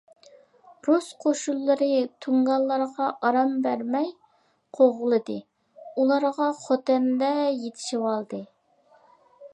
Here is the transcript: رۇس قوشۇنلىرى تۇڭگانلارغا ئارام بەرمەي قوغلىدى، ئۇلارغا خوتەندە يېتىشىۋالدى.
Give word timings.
رۇس 0.85 1.09
قوشۇنلىرى 1.25 1.89
تۇڭگانلارغا 2.25 3.11
ئارام 3.29 3.53
بەرمەي 3.67 4.09
قوغلىدى، 4.79 5.37
ئۇلارغا 5.93 6.51
خوتەندە 6.65 7.33
يېتىشىۋالدى. 7.39 8.45